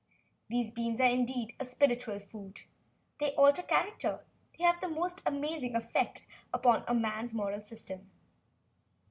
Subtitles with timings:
[0.49, 2.61] These beans are indeed a spiritual food.
[3.19, 4.25] They alter character.
[4.57, 8.09] They have the most amazing effect upon a man's moral system."